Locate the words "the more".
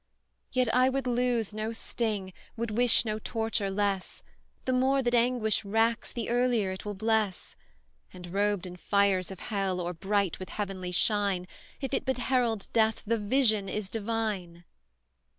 4.65-5.03